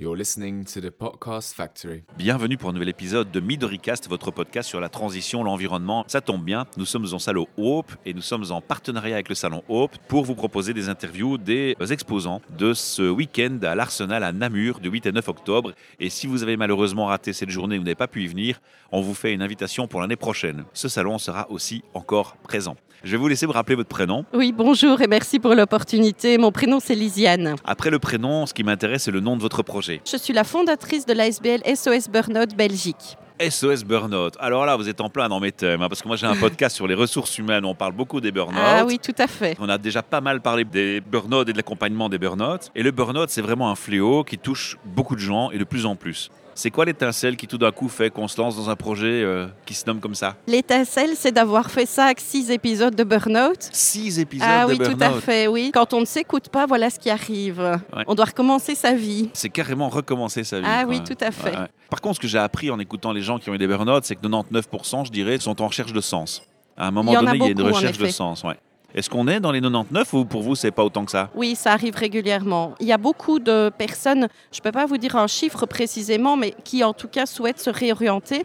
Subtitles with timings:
[0.00, 2.02] You're listening to the Podcast Factory.
[2.18, 6.04] Bienvenue pour un nouvel épisode de Midoricast, votre podcast sur la transition, l'environnement.
[6.08, 9.36] Ça tombe bien, nous sommes en salon Hope et nous sommes en partenariat avec le
[9.36, 14.32] salon Hope pour vous proposer des interviews des exposants de ce week-end à l'Arsenal à
[14.32, 15.72] Namur du 8 et 9 octobre.
[16.00, 19.00] Et si vous avez malheureusement raté cette journée, vous n'avez pas pu y venir, on
[19.00, 20.64] vous fait une invitation pour l'année prochaine.
[20.72, 22.76] Ce salon sera aussi encore présent.
[23.04, 24.24] Je vais vous laisser vous rappeler votre prénom.
[24.32, 26.38] Oui, bonjour et merci pour l'opportunité.
[26.38, 27.56] Mon prénom, c'est Lisiane.
[27.62, 29.83] Après le prénom, ce qui m'intéresse, c'est le nom de votre projet.
[30.04, 33.16] Je suis la fondatrice de l'ASBL SOS Burnout Belgique.
[33.40, 34.36] SOS Burnout.
[34.38, 36.36] Alors là, vous êtes en plein dans mes thèmes, hein, parce que moi j'ai un
[36.36, 39.56] podcast sur les ressources humaines, on parle beaucoup des burn Ah oui, tout à fait.
[39.58, 42.70] On a déjà pas mal parlé des burn et de l'accompagnement des burn-out.
[42.76, 45.84] Et le burn-out, c'est vraiment un fléau qui touche beaucoup de gens et de plus
[45.84, 46.30] en plus.
[46.54, 49.46] C'est quoi l'étincelle qui tout d'un coup fait qu'on se lance dans un projet euh,
[49.66, 50.36] qui se nomme comme ça?
[50.46, 53.68] L'étincelle, c'est d'avoir fait ça avec six épisodes de Burnout.
[53.72, 55.70] Six épisodes ah, de oui, Burnout tout à fait, oui.
[55.74, 57.60] Quand on ne s'écoute pas, voilà ce qui arrive.
[57.60, 58.04] Ouais.
[58.06, 59.30] On doit recommencer sa vie.
[59.32, 60.66] C'est carrément recommencer sa vie.
[60.68, 61.56] Ah oui, tout à fait.
[61.56, 61.68] Ouais.
[61.90, 64.04] Par contre, ce que j'ai appris en écoutant les gens qui ont eu des burn-out,
[64.04, 66.42] c'est que 99%, je dirais, sont en recherche de sens.
[66.76, 68.42] À un moment Il donné, il y a une recherche de sens.
[68.42, 68.56] Ouais.
[68.94, 71.28] Est-ce qu'on est dans les 99 ou pour vous, c'est pas autant que ça?
[71.34, 72.76] Oui, ça arrive régulièrement.
[72.78, 76.36] Il y a beaucoup de personnes, je ne peux pas vous dire un chiffre précisément,
[76.36, 78.44] mais qui en tout cas souhaitent se réorienter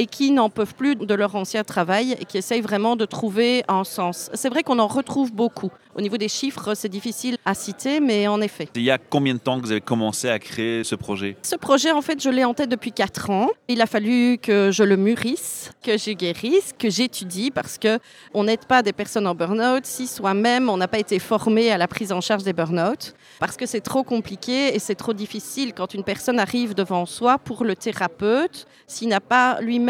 [0.00, 3.64] et qui n'en peuvent plus de leur ancien travail et qui essayent vraiment de trouver
[3.68, 4.30] un sens.
[4.32, 5.70] C'est vrai qu'on en retrouve beaucoup.
[5.94, 8.68] Au niveau des chiffres, c'est difficile à citer, mais en effet.
[8.76, 11.36] Il y a combien de temps que vous avez commencé à créer ce projet?
[11.42, 13.48] Ce projet, en fait, je l'ai en tête depuis 4 ans.
[13.68, 17.98] Il a fallu que je le mûrisse, que je guérisse, que j'étudie, parce que
[18.32, 21.76] on n'aide pas des personnes en burn-out si soi-même, on n'a pas été formé à
[21.76, 25.74] la prise en charge des burn-out, parce que c'est trop compliqué et c'est trop difficile
[25.74, 29.89] quand une personne arrive devant soi pour le thérapeute, s'il n'a pas lui-même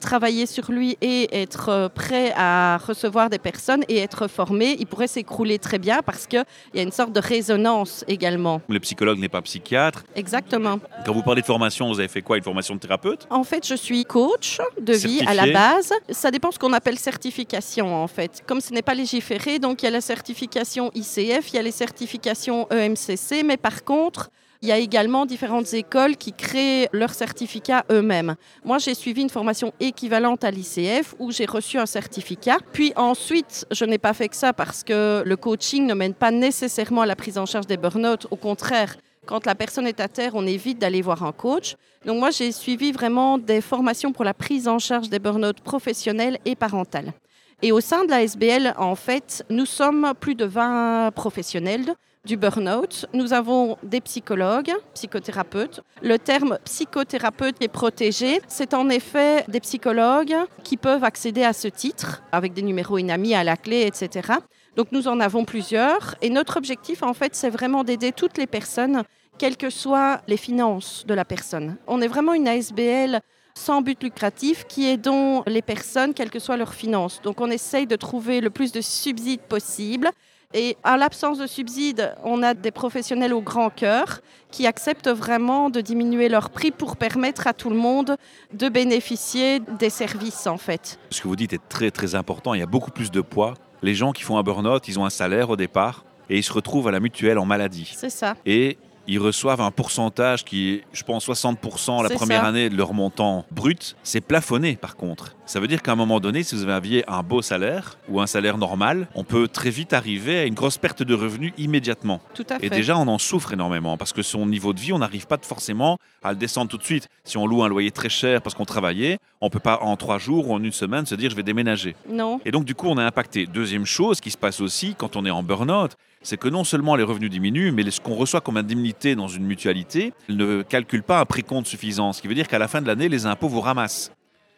[0.00, 4.86] travaillé sur lui et être euh, prêt à recevoir des personnes et être formé, il
[4.86, 8.60] pourrait s'écrouler très bien parce qu'il y a une sorte de résonance également.
[8.68, 10.04] Le psychologue n'est pas psychiatre.
[10.14, 10.78] Exactement.
[11.04, 12.36] Quand vous parlez de formation, vous avez fait quoi?
[12.36, 13.26] Une formation de thérapeute?
[13.30, 15.92] En fait, je suis coach de vie à la base.
[16.10, 18.42] Ça dépend ce qu'on appelle certification, en fait.
[18.46, 21.62] Comme ce n'est pas légiféré, donc il y a la certification ICF, il y a
[21.62, 24.30] les certifications EMCC, mais par contre,
[24.60, 28.34] il y a également différentes écoles qui créent leurs certificats eux-mêmes.
[28.64, 32.58] Moi, j'ai suivi une formation équivalente à l'ICF où j'ai reçu un certificat.
[32.72, 36.30] Puis ensuite, je n'ai pas fait que ça parce que le coaching ne mène pas
[36.30, 38.26] nécessairement à la prise en charge des burn-out.
[38.30, 41.76] Au contraire, quand la personne est à terre, on évite d'aller voir un coach.
[42.04, 46.38] Donc moi, j'ai suivi vraiment des formations pour la prise en charge des burn-out professionnels
[46.44, 47.12] et parentales.
[47.60, 52.36] Et au sein de la SBL, en fait, nous sommes plus de 20 professionnels du
[52.36, 53.06] burn-out.
[53.12, 55.80] Nous avons des psychologues, psychothérapeutes.
[56.00, 58.40] Le terme psychothérapeute est protégé.
[58.46, 63.34] C'est en effet des psychologues qui peuvent accéder à ce titre avec des numéros INAMI
[63.34, 64.34] à la clé, etc.
[64.76, 66.14] Donc nous en avons plusieurs.
[66.22, 69.02] Et notre objectif, en fait, c'est vraiment d'aider toutes les personnes,
[69.36, 71.76] quelles que soient les finances de la personne.
[71.88, 73.20] On est vraiment une ASBL
[73.58, 77.20] sans but lucratif qui aidons les personnes, quelles que soient leurs finances.
[77.22, 80.10] Donc on essaye de trouver le plus de subsides possible.
[80.54, 84.20] Et à l'absence de subsides, on a des professionnels au grand cœur
[84.50, 88.16] qui acceptent vraiment de diminuer leur prix pour permettre à tout le monde
[88.54, 90.98] de bénéficier des services en fait.
[91.10, 92.54] Ce que vous dites est très très important.
[92.54, 93.54] Il y a beaucoup plus de poids.
[93.82, 96.52] Les gens qui font un burn-out, ils ont un salaire au départ et ils se
[96.52, 97.92] retrouvent à la mutuelle en maladie.
[97.94, 98.34] C'est ça.
[98.46, 102.48] Et ils reçoivent un pourcentage qui est, je pense, 60% la première ça.
[102.48, 103.96] année de leur montant brut.
[104.02, 105.34] C'est plafonné par contre.
[105.48, 108.26] Ça veut dire qu'à un moment donné, si vous aviez un beau salaire ou un
[108.26, 112.20] salaire normal, on peut très vite arriver à une grosse perte de revenus immédiatement.
[112.34, 112.66] Tout à fait.
[112.66, 115.38] Et déjà, on en souffre énormément parce que son niveau de vie, on n'arrive pas
[115.40, 117.08] forcément à le descendre tout de suite.
[117.24, 120.18] Si on loue un loyer très cher parce qu'on travaillait, on peut pas en trois
[120.18, 121.96] jours ou en une semaine se dire je vais déménager.
[122.10, 122.42] Non.
[122.44, 123.46] Et donc, du coup, on est impacté.
[123.46, 126.94] Deuxième chose qui se passe aussi quand on est en burn-out, c'est que non seulement
[126.94, 131.20] les revenus diminuent, mais ce qu'on reçoit comme indemnité dans une mutualité ne calcule pas
[131.20, 132.12] un précompte suffisant.
[132.12, 134.12] Ce qui veut dire qu'à la fin de l'année, les impôts vous ramassent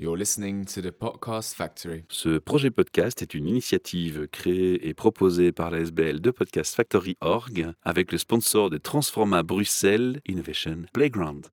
[0.00, 2.04] You're listening to the Podcast Factory.
[2.08, 7.16] Ce projet podcast est une initiative créée et proposée par la SBL de Podcast Factory
[7.20, 11.48] Org avec le sponsor de Transforma Bruxelles Innovation Playground.